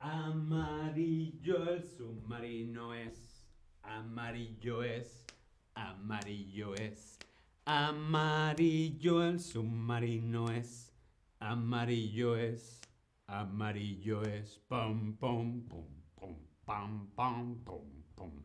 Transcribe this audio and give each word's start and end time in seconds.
Amarillo 0.00 1.68
el 1.70 1.82
submarino 1.82 2.94
es. 2.94 3.44
Amarillo 3.82 4.84
es. 4.84 5.26
Amarillo 5.74 6.74
es. 6.74 7.18
Amarillo 7.64 9.24
el 9.24 9.40
submarino 9.40 10.50
es. 10.52 10.92
Amarillo 11.40 12.36
es. 12.36 12.80
Amarillo 13.26 14.22
es. 14.22 14.60
Pum, 14.68 15.16
pum, 15.16 15.66
pum, 15.68 15.86
pum, 16.14 16.36
pam, 16.64 17.10
pam, 17.16 17.64
pum, 17.64 18.04
pum. 18.14 18.44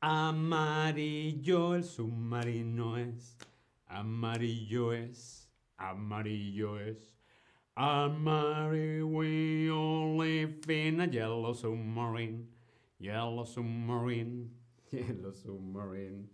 Amarillo 0.00 1.74
el 1.74 1.84
submarino 1.84 2.96
es. 2.96 3.36
Amarillo 3.86 4.94
es. 4.94 5.46
Amarillo 5.76 6.78
es. 6.80 7.20
Amarillo 7.76 9.22
yellow 11.12 11.52
submarine. 11.54 12.48
Yellow 12.98 13.44
submarine. 13.44 14.50
Yellow 14.90 15.32
submarine. 15.32 16.28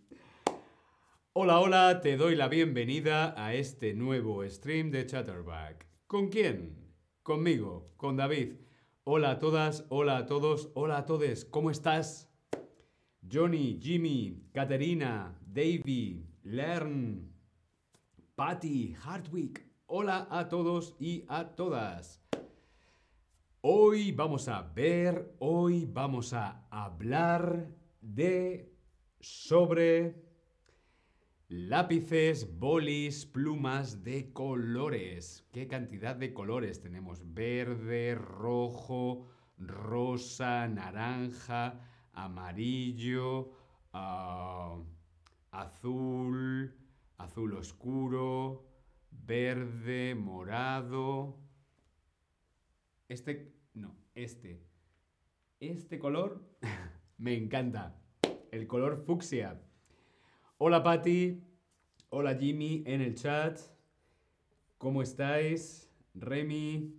Hola, 1.32 1.60
hola, 1.60 2.00
te 2.00 2.16
doy 2.16 2.34
la 2.34 2.48
bienvenida 2.48 3.34
a 3.36 3.52
este 3.54 3.94
nuevo 3.94 4.42
stream 4.48 4.90
de 4.90 5.04
Chatterback. 5.04 5.86
¿Con 6.06 6.28
quién? 6.28 6.74
Conmigo, 7.22 7.92
con 7.96 8.16
David. 8.16 8.54
Hola 9.04 9.32
a 9.32 9.38
todas, 9.38 9.84
hola 9.90 10.16
a 10.16 10.26
todos, 10.26 10.70
hola 10.74 10.98
a 10.98 11.04
todos, 11.04 11.44
¿cómo 11.44 11.70
estás? 11.70 12.28
Johnny, 13.30 13.78
Jimmy, 13.82 14.48
Caterina, 14.52 15.38
Davy, 15.46 16.24
Lern, 16.42 17.32
Patty, 18.34 18.94
Hardwick. 18.94 19.64
Hola 19.86 20.26
a 20.30 20.48
todos 20.48 20.96
y 20.98 21.24
a 21.28 21.54
todas. 21.54 22.25
Hoy 23.68 24.12
vamos 24.12 24.46
a 24.46 24.62
ver, 24.62 25.34
hoy 25.40 25.86
vamos 25.86 26.32
a 26.34 26.68
hablar 26.70 27.68
de 28.00 28.72
sobre 29.18 30.22
lápices, 31.48 32.60
bolis, 32.60 33.26
plumas 33.26 34.04
de 34.04 34.32
colores. 34.32 35.48
¿Qué 35.50 35.66
cantidad 35.66 36.14
de 36.14 36.32
colores 36.32 36.80
tenemos? 36.80 37.34
Verde, 37.34 38.14
rojo, 38.14 39.26
rosa, 39.58 40.68
naranja, 40.68 41.80
amarillo, 42.12 43.50
ah, 43.92 44.78
azul, 45.50 46.72
azul 47.18 47.54
oscuro, 47.54 48.64
verde, 49.10 50.14
morado. 50.14 51.40
Este, 53.08 53.55
no, 53.76 53.94
este. 54.14 54.60
Este 55.60 55.98
color 55.98 56.42
me 57.18 57.36
encanta. 57.36 58.00
El 58.50 58.66
color 58.66 59.04
fucsia. 59.04 59.60
Hola 60.58 60.82
Patti. 60.82 61.42
Hola 62.08 62.34
Jimmy 62.36 62.82
en 62.86 63.02
el 63.02 63.14
chat. 63.14 63.58
¿Cómo 64.78 65.02
estáis? 65.02 65.90
Remy, 66.14 66.94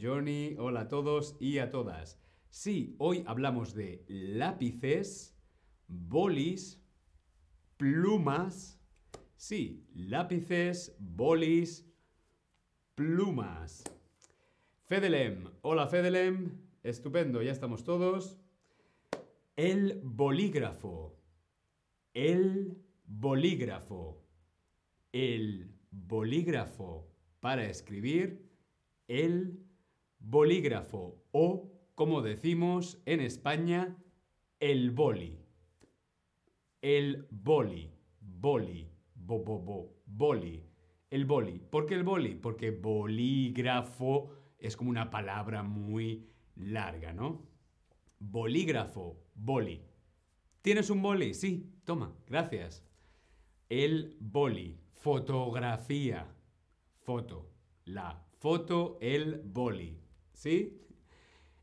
Johnny, 0.00 0.54
hola 0.58 0.82
a 0.82 0.88
todos 0.88 1.36
y 1.40 1.58
a 1.58 1.70
todas. 1.70 2.20
Sí, 2.48 2.94
hoy 2.98 3.24
hablamos 3.26 3.74
de 3.74 4.04
lápices, 4.08 5.36
bolis, 5.88 6.80
plumas. 7.76 8.80
Sí, 9.36 9.88
lápices, 9.94 10.94
bolis, 11.00 11.84
plumas. 12.94 13.82
Fedelem, 14.86 15.48
hola 15.62 15.86
Fedelem, 15.86 16.58
estupendo, 16.82 17.40
ya 17.40 17.52
estamos 17.52 17.84
todos. 17.84 18.36
El 19.56 20.00
bolígrafo, 20.02 21.16
el 22.12 22.76
bolígrafo, 23.06 24.22
el 25.12 25.70
bolígrafo 25.90 27.08
para 27.40 27.64
escribir, 27.70 28.50
el 29.08 29.64
bolígrafo 30.18 31.24
o, 31.30 31.70
como 31.94 32.20
decimos 32.20 33.00
en 33.06 33.20
España, 33.20 33.96
el 34.60 34.90
boli. 34.90 35.38
El 36.82 37.28
boli, 37.30 37.90
boli, 38.20 38.90
bo, 39.14 39.38
bo, 39.38 39.58
bo, 39.58 39.94
boli. 40.04 40.66
El 41.08 41.24
boli. 41.24 41.60
¿Por 41.60 41.86
qué 41.86 41.94
el 41.94 42.02
boli? 42.02 42.34
Porque 42.34 42.72
bolígrafo 42.72 44.41
es 44.62 44.76
como 44.76 44.90
una 44.90 45.10
palabra 45.10 45.62
muy 45.62 46.28
larga, 46.54 47.12
¿no? 47.12 47.42
Bolígrafo, 48.18 49.20
boli. 49.34 49.82
¿Tienes 50.62 50.90
un 50.90 51.02
boli? 51.02 51.34
Sí, 51.34 51.72
toma, 51.84 52.14
gracias. 52.26 52.84
El 53.68 54.16
boli, 54.20 54.78
fotografía, 54.92 56.32
foto. 57.00 57.50
La 57.84 58.24
foto, 58.38 58.98
el 59.00 59.42
boli. 59.42 59.98
¿Sí? 60.32 60.80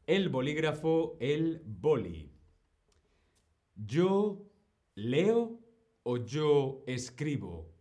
El 0.06 0.30
bolígrafo, 0.30 1.18
el 1.22 1.62
boli. 1.66 2.32
Yo 3.76 4.46
leo 4.96 5.60
o 6.04 6.18
yo 6.18 6.84
escribo 6.88 7.72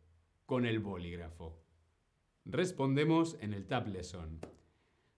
con 0.47 0.65
el 0.67 0.79
bolígrafo. 0.79 1.59
Respondemos 2.45 3.37
en 3.41 3.55
el 3.55 3.67
Tab. 3.67 3.89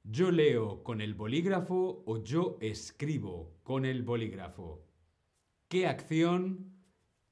¿Yo 0.03 0.31
leo 0.31 0.83
con 0.83 1.01
el 1.01 1.15
bolígrafo 1.15 2.03
o 2.07 2.23
yo 2.23 2.57
escribo 2.61 3.53
con 3.63 3.85
el 3.85 4.03
bolígrafo? 4.03 4.83
¿Qué 5.69 5.87
acción, 5.87 6.73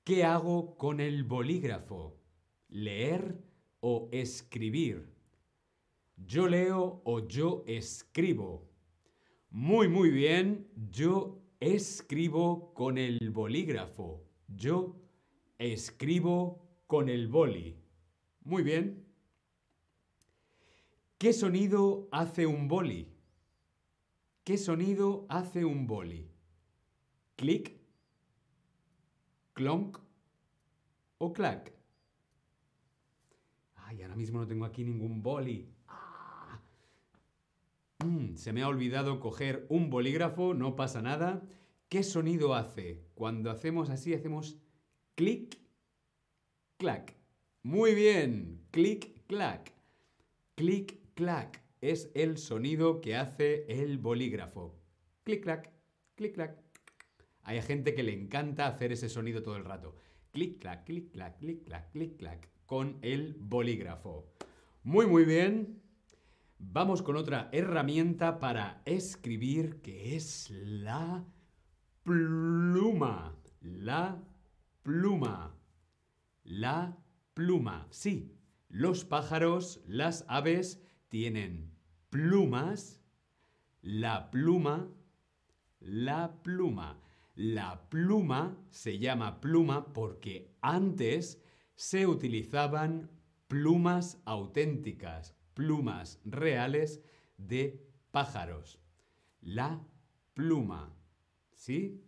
qué 0.04 0.24
hago 0.24 0.76
con 0.76 1.00
el 1.00 1.24
bolígrafo? 1.24 2.20
¿Leer 2.68 3.42
o 3.80 4.08
escribir? 4.12 5.14
¿Yo 6.16 6.46
leo 6.46 7.00
o 7.04 7.26
yo 7.26 7.64
escribo? 7.66 8.68
Muy, 9.50 9.88
muy 9.88 10.10
bien, 10.10 10.68
yo 10.90 11.40
escribo 11.60 12.74
con 12.74 12.98
el 12.98 13.30
bolígrafo. 13.30 14.24
Yo 14.46 14.94
escribo 15.58 16.68
con 16.86 17.08
el 17.08 17.28
boli. 17.28 17.78
Muy 18.44 18.62
bien. 18.62 19.07
¿Qué 21.18 21.32
sonido 21.32 22.08
hace 22.12 22.46
un 22.46 22.68
boli? 22.68 23.12
¿Qué 24.44 24.56
sonido 24.56 25.26
hace 25.28 25.64
un 25.64 25.88
boli? 25.88 26.30
¿Clic? 27.34 27.76
¿Clonk? 29.52 29.98
¿O 31.18 31.32
clac? 31.32 31.72
Ay, 33.74 34.02
ahora 34.02 34.14
mismo 34.14 34.38
no 34.38 34.46
tengo 34.46 34.64
aquí 34.64 34.84
ningún 34.84 35.20
boli. 35.20 35.68
Ah. 35.88 36.60
Mm, 38.04 38.36
se 38.36 38.52
me 38.52 38.62
ha 38.62 38.68
olvidado 38.68 39.18
coger 39.18 39.66
un 39.70 39.90
bolígrafo, 39.90 40.54
no 40.54 40.76
pasa 40.76 41.02
nada. 41.02 41.42
¿Qué 41.88 42.04
sonido 42.04 42.54
hace? 42.54 43.02
Cuando 43.14 43.50
hacemos 43.50 43.90
así, 43.90 44.14
hacemos 44.14 44.56
clic, 45.16 45.58
clac. 46.76 47.16
Muy 47.64 47.96
bien, 47.96 48.68
clic, 48.70 49.26
clac. 49.26 49.72
Clic, 50.54 50.98
clac 51.18 51.60
es 51.80 52.12
el 52.14 52.38
sonido 52.38 53.00
que 53.00 53.16
hace 53.16 53.64
el 53.66 53.98
bolígrafo. 53.98 54.78
Clic, 55.24 55.42
clac, 55.42 55.72
clic, 56.14 56.32
clac. 56.32 56.56
Hay 57.42 57.60
gente 57.60 57.92
que 57.96 58.04
le 58.04 58.12
encanta 58.12 58.68
hacer 58.68 58.92
ese 58.92 59.08
sonido 59.08 59.42
todo 59.42 59.56
el 59.56 59.64
rato. 59.64 59.96
Clic, 60.30 60.60
clac, 60.60 60.84
clic, 60.84 61.10
clac, 61.10 61.36
clic, 61.40 61.64
clac, 61.64 61.90
clic, 61.90 62.16
clac 62.18 62.48
con 62.66 62.98
el 63.02 63.34
bolígrafo. 63.34 64.32
Muy, 64.84 65.08
muy 65.08 65.24
bien. 65.24 65.82
Vamos 66.60 67.02
con 67.02 67.16
otra 67.16 67.48
herramienta 67.50 68.38
para 68.38 68.80
escribir 68.84 69.82
que 69.82 70.14
es 70.14 70.50
la 70.50 71.24
pluma. 72.04 73.36
La 73.60 74.22
pluma. 74.84 75.52
La 76.44 76.96
pluma. 77.34 77.88
Sí, 77.90 78.38
los 78.68 79.04
pájaros, 79.04 79.82
las 79.84 80.24
aves 80.28 80.80
tienen 81.08 81.70
plumas. 82.10 83.00
La 83.82 84.30
pluma. 84.30 84.88
La 85.80 86.42
pluma. 86.42 87.00
La 87.34 87.88
pluma 87.88 88.56
se 88.70 88.98
llama 88.98 89.40
pluma 89.40 89.92
porque 89.92 90.56
antes 90.60 91.40
se 91.76 92.06
utilizaban 92.06 93.10
plumas 93.46 94.20
auténticas, 94.24 95.36
plumas 95.54 96.20
reales 96.24 97.00
de 97.36 97.80
pájaros. 98.10 98.80
La 99.40 99.80
pluma. 100.34 100.92
¿Sí? 101.54 102.02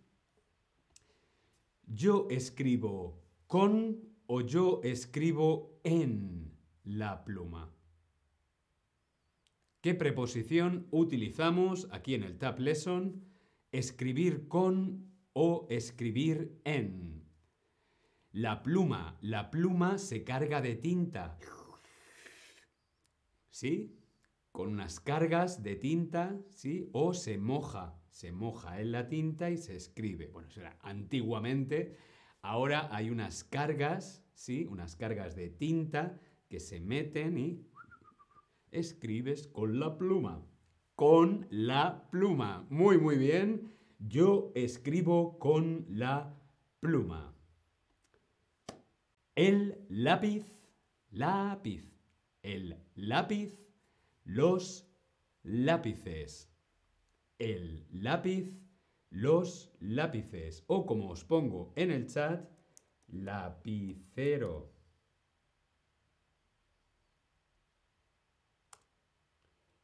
Yo 1.87 2.27
escribo 2.31 3.23
con 3.47 4.01
o 4.27 4.41
yo 4.41 4.81
escribo 4.83 5.81
en 5.85 6.53
la 6.85 7.25
pluma. 7.25 7.73
¿Qué 9.81 9.95
preposición 9.95 10.87
utilizamos 10.91 11.89
aquí 11.91 12.15
en 12.15 12.23
el 12.23 12.37
Tab 12.37 12.59
Lesson? 12.59 13.25
Escribir 13.73 14.47
con 14.47 15.11
o 15.33 15.67
escribir 15.71 16.61
en. 16.65 17.25
La 18.31 18.63
pluma. 18.63 19.17
La 19.23 19.51
pluma 19.51 19.97
se 19.97 20.23
carga 20.23 20.61
de 20.61 20.77
tinta. 20.77 21.39
¿Sí? 23.49 23.97
Con 24.53 24.69
unas 24.69 25.01
cargas 25.01 25.63
de 25.63 25.77
tinta, 25.77 26.39
¿sí? 26.51 26.91
O 26.93 27.15
se 27.15 27.39
moja. 27.39 27.99
Se 28.11 28.33
moja 28.33 28.83
en 28.83 28.93
la 28.93 29.09
tinta 29.09 29.51
y 29.51 29.57
se 29.57 29.77
escribe. 29.77 30.27
Bueno, 30.27 30.51
será 30.51 30.79
antiguamente. 30.83 31.97
Ahora 32.43 32.95
hay 32.95 33.09
unas 33.09 33.45
cargas, 33.45 34.27
¿sí? 34.35 34.67
Unas 34.67 34.95
cargas 34.95 35.35
de 35.37 35.49
tinta 35.49 36.21
que 36.51 36.61
se 36.61 36.81
meten 36.81 37.39
y 37.39 37.70
escribes 38.73 39.47
con 39.49 39.79
la 39.79 39.99
pluma. 39.99 40.47
Con 40.95 41.47
la 41.51 42.09
pluma. 42.11 42.67
Muy, 42.71 42.99
muy 42.99 43.17
bien. 43.17 43.73
Yo 43.99 44.53
escribo 44.55 45.39
con 45.39 45.87
la 45.89 46.35
pluma. 46.81 47.35
El 49.35 49.87
lápiz, 49.89 50.45
lápiz. 51.11 51.91
El 52.43 52.77
lápiz, 52.95 53.59
los 54.25 54.87
lápices. 55.43 56.51
El 57.39 57.87
lápiz, 57.91 58.53
los 59.11 59.73
lápices. 59.81 60.65
O 60.67 60.87
como 60.87 61.11
os 61.11 61.25
pongo 61.25 61.73
en 61.77 61.91
el 61.91 62.07
chat, 62.07 62.49
lapicero. 63.09 64.80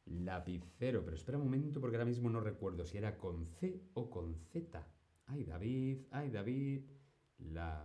Lapicero. 0.07 1.03
Pero 1.03 1.15
espera 1.15 1.37
un 1.37 1.45
momento 1.45 1.79
porque 1.79 1.97
ahora 1.97 2.05
mismo 2.05 2.29
no 2.29 2.39
recuerdo 2.39 2.85
si 2.85 2.97
era 2.97 3.17
con 3.17 3.47
C 3.59 3.81
o 3.93 4.09
con 4.09 4.35
Z. 4.51 4.87
Ay, 5.25 5.43
David, 5.43 5.99
ay, 6.11 6.29
David. 6.29 6.83
Lapicero. 7.39 7.77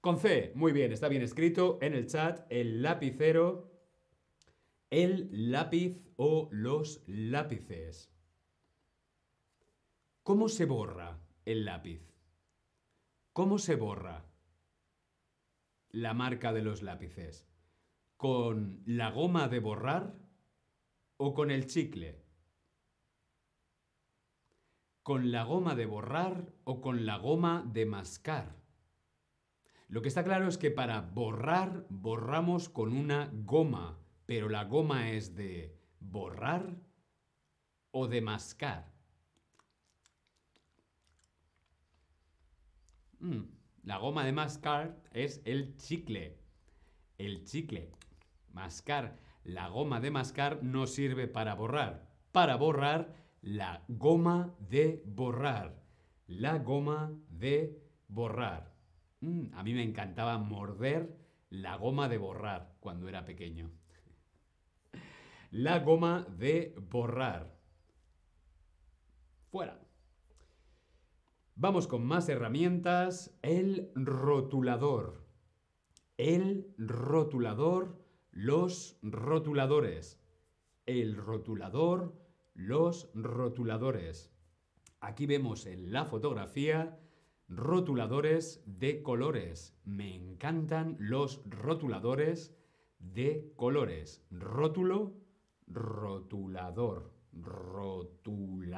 Con 0.00 0.18
C. 0.18 0.52
Muy 0.54 0.72
bien, 0.72 0.92
está 0.92 1.08
bien 1.08 1.22
escrito 1.22 1.78
en 1.80 1.94
el 1.94 2.06
chat. 2.06 2.46
El 2.50 2.82
lapicero. 2.82 3.70
El 4.90 5.50
lápiz 5.50 6.00
o 6.16 6.48
los 6.52 7.02
lápices. 7.06 8.12
¿Cómo 10.22 10.48
se 10.48 10.66
borra 10.66 11.18
el 11.44 11.64
lápiz? 11.64 12.00
¿Cómo 13.32 13.58
se 13.58 13.76
borra? 13.76 14.24
La 15.94 16.12
marca 16.12 16.52
de 16.52 16.62
los 16.62 16.82
lápices? 16.82 17.48
¿Con 18.16 18.82
la 18.84 19.10
goma 19.10 19.48
de 19.48 19.60
borrar 19.60 20.14
o 21.16 21.34
con 21.34 21.50
el 21.50 21.66
chicle? 21.66 22.20
¿Con 25.02 25.30
la 25.30 25.44
goma 25.44 25.74
de 25.74 25.86
borrar 25.86 26.52
o 26.64 26.80
con 26.80 27.06
la 27.06 27.18
goma 27.18 27.64
de 27.72 27.86
mascar? 27.86 28.56
Lo 29.88 30.02
que 30.02 30.08
está 30.08 30.24
claro 30.24 30.48
es 30.48 30.58
que 30.58 30.70
para 30.70 31.00
borrar 31.00 31.86
borramos 31.88 32.68
con 32.68 32.92
una 32.92 33.30
goma, 33.32 34.00
pero 34.26 34.48
la 34.48 34.64
goma 34.64 35.10
es 35.10 35.36
de 35.36 35.78
borrar 36.00 36.74
o 37.92 38.08
de 38.08 38.20
mascar. 38.20 38.92
Mm. 43.20 43.53
La 43.84 43.98
goma 43.98 44.24
de 44.24 44.32
mascar 44.32 44.96
es 45.12 45.42
el 45.44 45.76
chicle. 45.76 46.38
El 47.18 47.44
chicle. 47.44 47.90
Mascar. 48.52 49.18
La 49.44 49.68
goma 49.68 50.00
de 50.00 50.10
mascar 50.10 50.62
no 50.62 50.86
sirve 50.86 51.28
para 51.28 51.54
borrar. 51.54 52.08
Para 52.32 52.56
borrar, 52.56 53.14
la 53.42 53.84
goma 53.88 54.54
de 54.58 55.02
borrar. 55.04 55.82
La 56.26 56.58
goma 56.58 57.12
de 57.28 57.78
borrar. 58.08 58.72
Mm, 59.20 59.54
a 59.54 59.62
mí 59.62 59.74
me 59.74 59.82
encantaba 59.82 60.38
morder 60.38 61.14
la 61.50 61.76
goma 61.76 62.08
de 62.08 62.16
borrar 62.16 62.76
cuando 62.80 63.06
era 63.06 63.26
pequeño. 63.26 63.70
La 65.50 65.80
goma 65.80 66.26
de 66.38 66.74
borrar. 66.90 67.54
Fuera. 69.50 69.83
Vamos 71.56 71.86
con 71.86 72.04
más 72.04 72.28
herramientas. 72.28 73.38
El 73.42 73.92
rotulador. 73.94 75.24
El 76.16 76.74
rotulador, 76.78 78.04
los 78.32 78.98
rotuladores. 79.02 80.20
El 80.84 81.16
rotulador, 81.16 82.12
los 82.54 83.08
rotuladores. 83.14 84.32
Aquí 85.00 85.26
vemos 85.26 85.66
en 85.66 85.92
la 85.92 86.06
fotografía 86.06 86.98
rotuladores 87.48 88.64
de 88.66 89.04
colores. 89.04 89.78
Me 89.84 90.12
encantan 90.12 90.96
los 90.98 91.40
rotuladores 91.48 92.52
de 92.98 93.52
colores. 93.54 94.26
Rótulo, 94.30 95.14
rotulador, 95.68 97.12
rotulador. 97.32 98.74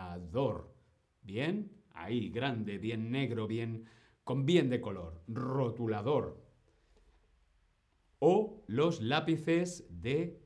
¿Bien? 1.23 1.76
Ahí, 1.97 2.29
grande, 2.29 2.79
bien 2.79 3.11
negro, 3.11 3.47
bien 3.47 3.87
con 4.23 4.45
bien 4.45 4.69
de 4.71 4.81
color. 4.81 5.23
Rotulador. 5.27 6.45
O 8.19 8.65
los 8.67 9.01
lápices 9.01 9.87
de 9.91 10.41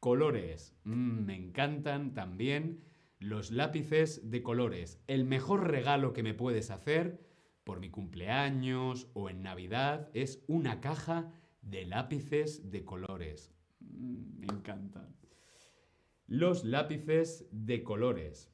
colores. 0.00 0.76
Mm, 0.84 1.24
me 1.24 1.36
encantan 1.36 2.14
también 2.14 2.84
los 3.18 3.50
lápices 3.50 4.30
de 4.30 4.42
colores. 4.42 5.02
El 5.06 5.24
mejor 5.24 5.68
regalo 5.68 6.12
que 6.12 6.22
me 6.22 6.34
puedes 6.34 6.70
hacer 6.70 7.20
por 7.64 7.80
mi 7.80 7.90
cumpleaños 7.90 9.10
o 9.14 9.28
en 9.28 9.42
Navidad 9.42 10.10
es 10.14 10.42
una 10.46 10.80
caja 10.80 11.32
de 11.62 11.84
lápices 11.84 12.70
de 12.70 12.84
colores. 12.84 13.52
Mm, 13.80 14.40
me 14.40 14.46
encantan. 14.46 15.14
Los 16.26 16.64
lápices 16.64 17.46
de 17.50 17.82
colores. 17.82 18.50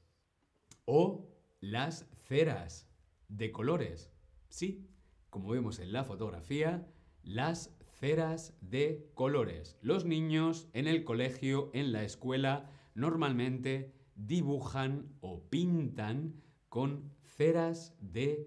O 0.87 1.34
las 1.71 2.07
ceras 2.27 2.87
de 3.29 3.51
colores. 3.51 4.13
Sí, 4.49 4.87
como 5.31 5.49
vemos 5.49 5.79
en 5.79 5.93
la 5.93 6.05
fotografía, 6.05 6.87
las 7.23 7.75
ceras 7.99 8.55
de 8.61 9.09
colores. 9.15 9.79
Los 9.81 10.05
niños 10.05 10.69
en 10.75 10.87
el 10.87 11.05
colegio, 11.05 11.71
en 11.73 11.93
la 11.93 12.05
escuela, 12.05 12.71
normalmente 12.95 13.95
dibujan 14.15 15.09
o 15.23 15.43
pintan 15.49 16.35
con 16.69 17.11
ceras 17.23 17.95
de 17.99 18.47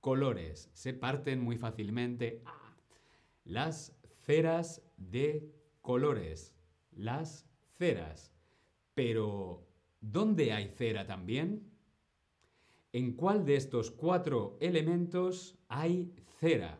colores. 0.00 0.70
Se 0.72 0.94
parten 0.94 1.40
muy 1.40 1.58
fácilmente. 1.58 2.44
Las 3.44 3.96
ceras 4.24 4.82
de 4.96 5.50
colores. 5.80 6.54
Las 6.92 7.44
ceras. 7.76 8.32
Pero, 8.94 9.66
¿dónde 10.00 10.52
hay 10.52 10.68
cera 10.68 11.08
también? 11.08 11.71
¿En 12.94 13.14
cuál 13.14 13.46
de 13.46 13.56
estos 13.56 13.90
cuatro 13.90 14.58
elementos 14.60 15.58
hay 15.68 16.14
cera? 16.38 16.78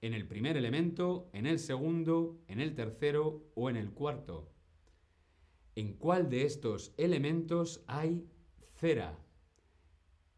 ¿En 0.00 0.14
el 0.14 0.26
primer 0.26 0.56
elemento, 0.56 1.30
en 1.32 1.46
el 1.46 1.60
segundo, 1.60 2.42
en 2.48 2.60
el 2.60 2.74
tercero 2.74 3.52
o 3.54 3.70
en 3.70 3.76
el 3.76 3.92
cuarto? 3.92 4.50
¿En 5.76 5.94
cuál 5.94 6.28
de 6.28 6.44
estos 6.44 6.92
elementos 6.96 7.84
hay 7.86 8.26
cera? 8.80 9.16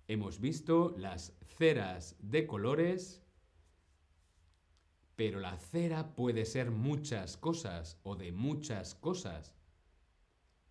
Hemos 0.06 0.38
visto 0.38 0.94
las 0.98 1.34
ceras 1.56 2.16
de 2.20 2.46
colores, 2.46 3.22
pero 5.16 5.40
la 5.40 5.56
cera 5.56 6.14
puede 6.14 6.44
ser 6.44 6.70
muchas 6.70 7.38
cosas 7.38 7.98
o 8.02 8.16
de 8.16 8.32
muchas 8.32 8.94
cosas. 8.94 9.54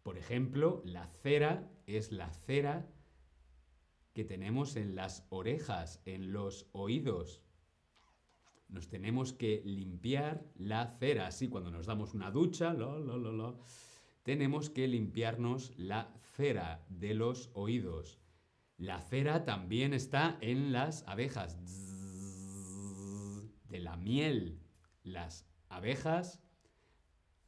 Por 0.04 0.20
ejemplo, 0.20 0.84
la 0.86 1.08
cera 1.08 1.68
es 1.88 2.12
la 2.12 2.32
cera 2.32 2.88
que 4.14 4.24
tenemos 4.24 4.76
en 4.76 4.96
las 4.96 5.26
orejas, 5.30 6.02
en 6.06 6.32
los 6.32 6.68
oídos. 6.72 7.42
Nos 8.70 8.88
tenemos 8.88 9.34
que 9.34 9.62
limpiar 9.66 10.46
la 10.56 10.88
cera, 11.00 11.28
así 11.28 11.48
cuando 11.48 11.72
nos 11.72 11.86
damos 11.86 12.14
una 12.14 12.32
ducha, 12.32 12.76
tenemos 14.24 14.70
que 14.70 14.88
limpiarnos 14.88 15.74
la 15.78 16.14
cera 16.36 16.86
de 16.90 17.14
los 17.14 17.52
oídos. 17.54 18.20
La 18.78 19.00
cera 19.02 19.46
también 19.46 19.94
está 19.94 20.38
en 20.42 20.72
las 20.72 21.04
abejas, 21.08 21.60
de 23.70 23.80
la 23.80 23.98
miel. 23.98 24.60
Las 25.04 25.46
abejas 25.70 26.42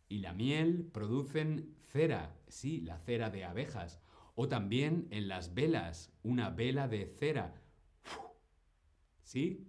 y 0.08 0.20
la 0.20 0.34
miel 0.34 0.90
producen 0.92 1.76
cera, 1.92 2.38
sí, 2.48 2.82
la 2.82 3.00
cera 3.00 3.30
de 3.30 3.46
abejas. 3.46 4.02
O 4.36 4.48
también 4.48 5.08
en 5.12 5.28
las 5.28 5.54
velas, 5.54 6.12
una 6.24 6.50
vela 6.50 6.88
de 6.88 7.08
cera. 7.08 7.62
¿Sí? 9.24 9.68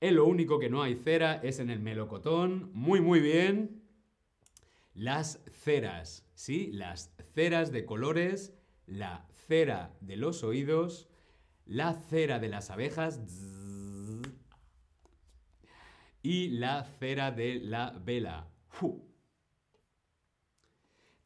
En 0.00 0.16
lo 0.16 0.24
único 0.24 0.58
que 0.58 0.70
no 0.70 0.82
hay 0.82 0.94
cera 0.94 1.40
es 1.42 1.58
en 1.58 1.68
el 1.68 1.80
melocotón. 1.80 2.70
Muy, 2.72 3.00
muy 3.00 3.20
bien. 3.20 3.82
Las 4.94 5.42
ceras, 5.50 6.26
¿sí? 6.34 6.70
Las 6.72 7.12
ceras 7.34 7.70
de 7.70 7.84
colores, 7.84 8.54
la 8.86 9.26
cera 9.46 9.94
de 10.00 10.16
los 10.16 10.42
oídos, 10.42 11.08
la 11.66 11.94
cera 11.94 12.38
de 12.38 12.48
las 12.48 12.70
abejas 12.70 13.20
y 16.22 16.48
la 16.48 16.84
cera 16.84 17.30
de 17.30 17.60
la 17.60 17.90
vela. 18.04 18.48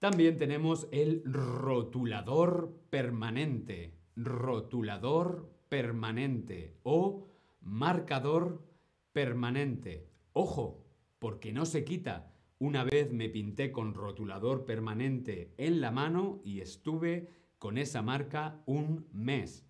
También 0.04 0.37
tenemos 0.37 0.87
el 0.92 1.23
rotulador 1.25 2.78
permanente, 2.90 3.94
rotulador 4.16 5.50
permanente 5.70 6.76
o 6.82 7.26
marcador 7.62 8.62
permanente. 9.14 10.06
Ojo, 10.34 10.84
porque 11.18 11.54
no 11.54 11.64
se 11.64 11.84
quita. 11.84 12.34
Una 12.58 12.84
vez 12.84 13.14
me 13.14 13.30
pinté 13.30 13.73
con 13.73 13.94
rotulador 13.94 14.66
permanente 14.66 15.54
en 15.56 15.80
la 15.80 15.90
mano 15.90 16.42
y 16.44 16.61
estuve 16.61 17.30
con 17.58 17.78
esa 17.78 18.02
marca 18.02 18.61
un 18.66 19.08
mes. 19.11 19.64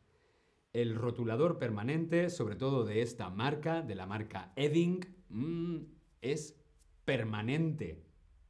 El 0.73 0.97
rotulador 0.97 1.61
permanente, 1.61 2.29
sobre 2.29 2.57
todo 2.57 2.85
de 2.85 3.03
esta 3.03 3.31
marca, 3.31 3.83
de 3.83 3.95
la 3.95 4.07
marca 4.07 4.53
Edding, 4.57 4.99
mm, 5.29 5.77
es 6.23 6.59
permanente. 7.05 8.03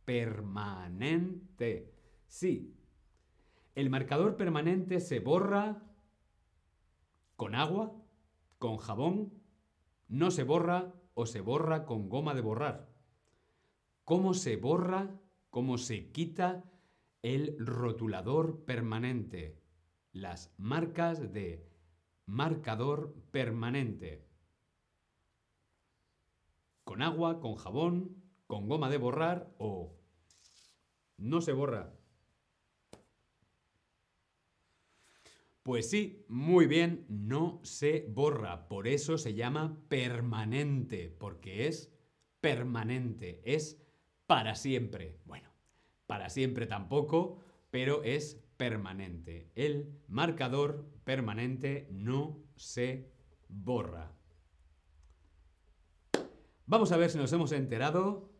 Permanente. 0.04 1.92
Sí. 2.26 2.74
El 3.74 3.90
marcador 3.90 4.36
permanente 4.36 5.00
se 5.00 5.20
borra 5.20 5.82
con 7.36 7.54
agua, 7.54 7.92
con 8.58 8.76
jabón, 8.76 9.32
no 10.08 10.30
se 10.30 10.44
borra 10.44 10.94
o 11.14 11.26
se 11.26 11.40
borra 11.40 11.84
con 11.84 12.08
goma 12.08 12.34
de 12.34 12.40
borrar. 12.40 12.88
¿Cómo 14.04 14.34
se 14.34 14.56
borra? 14.56 15.20
¿Cómo 15.50 15.78
se 15.78 16.10
quita 16.12 16.64
el 17.22 17.56
rotulador 17.58 18.64
permanente? 18.64 19.60
Las 20.12 20.52
marcas 20.58 21.32
de 21.32 21.68
marcador 22.26 23.14
permanente. 23.30 24.28
Con 26.84 27.02
agua, 27.02 27.40
con 27.40 27.54
jabón, 27.54 28.23
con 28.54 28.68
goma 28.68 28.88
de 28.88 28.98
borrar 28.98 29.52
o 29.58 29.98
no 31.16 31.40
se 31.40 31.52
borra. 31.52 31.92
Pues 35.64 35.90
sí, 35.90 36.24
muy 36.28 36.68
bien, 36.68 37.04
no 37.08 37.58
se 37.64 38.06
borra. 38.08 38.68
Por 38.68 38.86
eso 38.86 39.18
se 39.18 39.34
llama 39.34 39.82
permanente, 39.88 41.08
porque 41.18 41.66
es 41.66 41.92
permanente, 42.40 43.42
es 43.44 43.82
para 44.28 44.54
siempre. 44.54 45.18
Bueno, 45.24 45.50
para 46.06 46.30
siempre 46.30 46.68
tampoco, 46.68 47.40
pero 47.72 48.04
es 48.04 48.40
permanente. 48.56 49.50
El 49.56 49.98
marcador 50.06 50.88
permanente 51.02 51.88
no 51.90 52.40
se 52.54 53.10
borra. 53.48 54.12
Vamos 56.66 56.92
a 56.92 56.96
ver 56.96 57.10
si 57.10 57.18
nos 57.18 57.32
hemos 57.32 57.50
enterado 57.50 58.33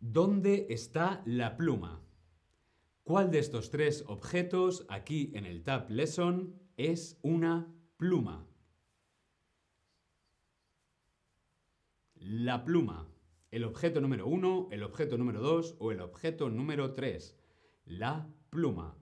dónde 0.00 0.66
está 0.70 1.22
la 1.26 1.56
pluma. 1.56 2.02
¿Cuál 3.04 3.30
de 3.30 3.38
estos 3.38 3.70
tres 3.70 4.04
objetos 4.06 4.86
aquí 4.88 5.30
en 5.34 5.44
el 5.44 5.62
Tab 5.62 5.90
Lesson 5.90 6.54
es 6.76 7.18
una 7.22 7.72
pluma? 7.96 8.46
La 12.14 12.64
pluma. 12.64 13.08
El 13.50 13.64
objeto 13.64 14.00
número 14.00 14.26
uno, 14.26 14.68
el 14.70 14.82
objeto 14.82 15.18
número 15.18 15.40
dos 15.40 15.76
o 15.80 15.92
el 15.92 16.00
objeto 16.00 16.50
número 16.50 16.92
tres. 16.92 17.36
La 17.84 18.28
pluma. 18.48 18.96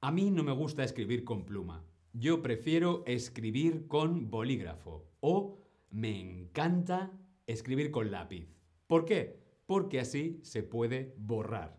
A 0.00 0.10
mí 0.10 0.30
no 0.30 0.42
me 0.42 0.52
gusta 0.52 0.82
escribir 0.82 1.24
con 1.24 1.44
pluma. 1.44 1.84
Yo 2.12 2.42
prefiero 2.42 3.04
escribir 3.06 3.86
con 3.86 4.30
bolígrafo 4.30 5.12
o 5.20 5.58
me 5.90 6.18
encanta 6.18 7.12
escribir 7.46 7.90
con 7.90 8.10
lápiz. 8.10 8.48
¿Por 8.86 9.04
qué? 9.04 9.49
Porque 9.70 10.00
así 10.00 10.40
se 10.42 10.64
puede 10.64 11.14
borrar. 11.16 11.78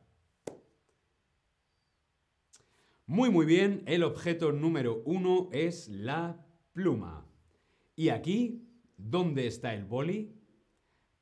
Muy 3.05 3.29
muy 3.29 3.45
bien, 3.45 3.83
el 3.85 4.03
objeto 4.03 4.53
número 4.53 5.03
uno 5.03 5.49
es 5.51 5.89
la 5.89 6.41
pluma. 6.71 7.27
Y 7.97 8.07
aquí, 8.07 8.65
¿dónde 8.95 9.45
está 9.45 9.73
el 9.73 9.83
boli? 9.83 10.33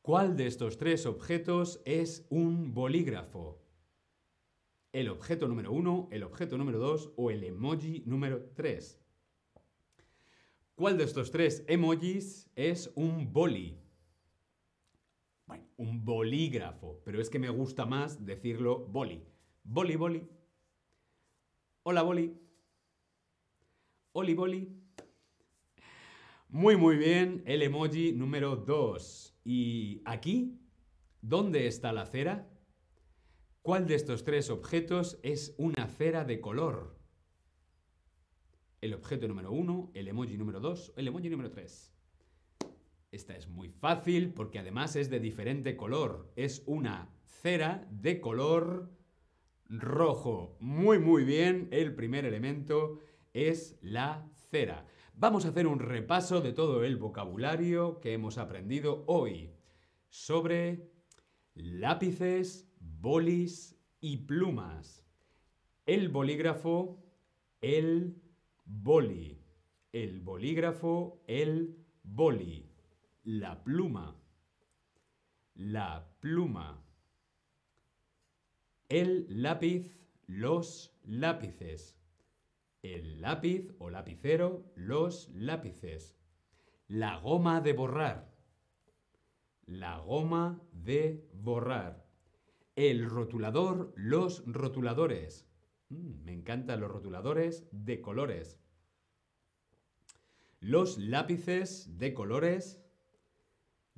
¿Cuál 0.04 0.38
de 0.38 0.46
estos 0.46 0.78
tres 0.78 1.08
objetos 1.08 1.82
es 1.86 2.28
un 2.30 2.72
bolígrafo? 2.76 3.66
¿El 4.92 5.10
objeto 5.10 5.48
número 5.48 5.72
uno, 5.72 6.08
el 6.12 6.22
objeto 6.22 6.56
número 6.56 6.78
dos 6.78 7.12
o 7.16 7.32
el 7.32 7.44
emoji 7.46 8.04
número 8.06 8.48
tres? 8.54 9.02
¿Cuál 10.76 11.00
de 11.00 11.06
estos 11.06 11.32
tres 11.32 11.64
emojis 11.68 12.48
es 12.56 12.92
un 12.94 13.34
boli? 13.34 13.89
Bueno, 15.50 15.66
un 15.78 16.06
bolígrafo, 16.06 17.02
pero 17.04 17.20
es 17.20 17.28
que 17.28 17.40
me 17.40 17.50
gusta 17.50 17.88
más 17.88 18.24
decirlo 18.24 18.86
boli. 18.86 19.26
Boli, 19.64 19.96
boli. 19.96 20.30
Hola, 21.82 22.04
Boli. 22.04 22.40
Oli, 24.12 24.36
Boli. 24.36 24.80
Muy, 26.50 26.78
muy 26.78 26.98
bien, 26.98 27.42
el 27.48 27.64
emoji 27.64 28.12
número 28.12 28.58
2. 28.58 29.40
¿Y 29.44 30.04
aquí? 30.06 30.62
¿Dónde 31.20 31.66
está 31.66 31.94
la 31.94 32.06
cera? 32.06 32.48
¿Cuál 33.64 33.88
de 33.88 33.96
estos 33.96 34.24
tres 34.24 34.52
objetos 34.52 35.20
es 35.24 35.56
una 35.58 35.88
cera 35.88 36.26
de 36.26 36.42
color? 36.42 36.96
El 38.82 38.94
objeto 38.94 39.28
número 39.28 39.52
1, 39.52 39.94
el 39.96 40.10
emoji 40.10 40.38
número 40.38 40.60
2, 40.60 40.94
el 40.96 41.08
emoji 41.08 41.28
número 41.28 41.50
3. 41.50 41.99
Esta 43.12 43.36
es 43.36 43.48
muy 43.48 43.70
fácil 43.70 44.34
porque 44.34 44.60
además 44.60 44.96
es 44.96 45.10
de 45.10 45.20
diferente 45.20 45.76
color. 45.76 46.32
Es 46.36 46.64
una 46.68 47.10
cera 47.26 47.88
de 47.90 48.22
color 48.22 48.92
rojo. 49.68 50.58
Muy, 50.60 51.00
muy 51.00 51.24
bien. 51.24 51.70
El 51.72 51.96
primer 51.96 52.26
elemento 52.26 53.00
es 53.34 53.80
la 53.82 54.30
cera. 54.52 54.86
Vamos 55.16 55.46
a 55.46 55.50
hacer 55.50 55.66
un 55.66 55.80
repaso 55.80 56.42
de 56.42 56.54
todo 56.54 56.84
el 56.84 56.98
vocabulario 56.98 58.00
que 58.00 58.14
hemos 58.14 58.38
aprendido 58.38 59.04
hoy 59.08 59.56
sobre 60.10 60.92
lápices, 61.56 62.72
bolis 62.80 63.76
y 64.00 64.18
plumas. 64.18 65.04
El 65.88 66.10
bolígrafo, 66.10 67.04
el 67.62 68.22
boli. 68.66 69.42
El 69.92 70.20
bolígrafo, 70.20 71.24
el 71.28 71.76
boli. 72.04 72.69
La 73.24 73.64
pluma. 73.64 74.16
La 75.56 76.08
pluma. 76.22 76.82
El 78.88 79.26
lápiz, 79.30 79.94
los 80.26 80.98
lápices. 81.04 81.98
El 82.82 83.20
lápiz 83.20 83.76
o 83.78 83.90
lapicero, 83.90 84.72
los 84.76 85.30
lápices. 85.34 86.16
La 86.88 87.18
goma 87.18 87.60
de 87.60 87.74
borrar. 87.74 88.34
La 89.66 89.98
goma 90.00 90.62
de 90.72 91.28
borrar. 91.34 92.06
El 92.78 93.10
rotulador, 93.10 93.92
los 93.98 94.44
rotuladores. 94.48 95.46
Mm, 95.90 96.24
me 96.24 96.34
encantan 96.34 96.80
los 96.80 96.90
rotuladores 96.90 97.68
de 97.72 98.00
colores. 98.00 98.58
Los 100.62 100.98
lápices 100.98 101.98
de 101.98 102.14
colores. 102.14 102.79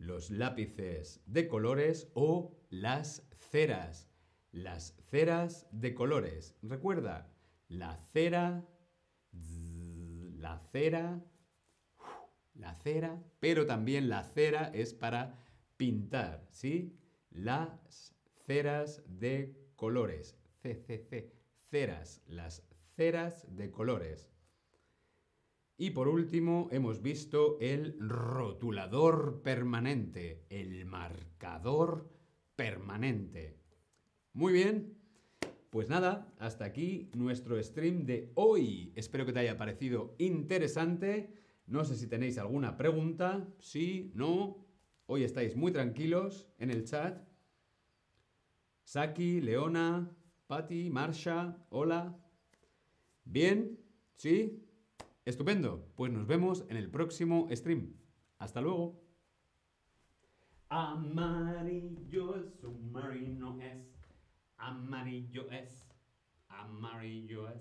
Los 0.02 0.32
lápices 0.32 1.22
de 1.26 1.48
colores 1.48 2.12
o 2.16 2.58
las 2.70 3.28
ceras 3.38 4.12
las 4.52 4.96
ceras 5.10 5.68
de 5.72 5.94
colores. 5.94 6.56
Recuerda, 6.62 7.32
la 7.68 7.98
cera, 8.12 8.66
la 9.32 10.60
cera, 10.72 11.24
la 12.54 12.76
cera, 12.76 13.24
pero 13.40 13.66
también 13.66 14.10
la 14.10 14.24
cera 14.24 14.72
es 14.74 14.94
para 14.94 15.40
pintar, 15.78 16.46
¿sí? 16.50 16.98
Las 17.30 18.14
ceras 18.46 19.04
de 19.08 19.56
colores. 19.76 20.38
C, 20.62 20.76
C, 20.76 21.00
C. 21.00 21.34
Ceras, 21.70 22.22
las 22.28 22.64
ceras 22.96 23.46
de 23.56 23.72
colores. 23.72 24.30
Y 25.82 25.90
por 25.90 26.08
último, 26.08 26.70
hemos 26.72 27.02
visto 27.02 27.58
el 27.60 27.96
rotulador 28.00 29.42
permanente, 29.42 30.46
el 30.52 30.86
marcador 30.86 32.08
permanente. 32.56 33.58
Muy 34.34 34.54
bien. 34.54 34.96
Pues 35.72 35.90
nada, 35.90 36.32
hasta 36.38 36.66
aquí 36.66 37.10
nuestro 37.16 37.60
stream 37.64 38.06
de 38.06 38.32
hoy. 38.36 38.94
Espero 38.96 39.26
que 39.26 39.34
te 39.34 39.40
haya 39.40 39.58
parecido 39.58 40.14
interesante. 40.20 41.34
No 41.66 41.84
sé 41.84 41.96
si 41.96 42.06
tenéis 42.06 42.38
alguna 42.38 42.78
pregunta. 42.78 43.48
Sí, 43.58 44.12
no. 44.14 44.64
Hoy 45.08 45.24
estáis 45.24 45.56
muy 45.56 45.72
tranquilos 45.72 46.48
en 46.60 46.70
el 46.70 46.84
chat. 46.84 47.28
Saki, 48.84 49.42
Leona, 49.42 50.16
Patti, 50.46 50.92
Marsha, 50.92 51.58
hola. 51.72 52.16
Bien, 53.26 53.80
sí. 54.14 54.68
Estupendo. 55.26 55.88
Pues 55.96 56.12
nos 56.12 56.26
vemos 56.26 56.66
en 56.70 56.78
el 56.78 56.90
próximo 56.90 57.48
stream. 57.52 57.94
Hasta 58.40 58.60
luego. 58.60 59.00
Amarillo 60.70 62.36
el 62.36 62.50
submarino 62.50 63.60
es. 63.62 63.86
Amarillo 64.58 65.52
es. 65.52 65.88
Amarillo 66.48 67.50
es. 67.50 67.60